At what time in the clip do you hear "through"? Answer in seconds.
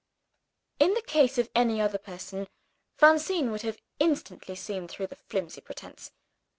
4.87-5.05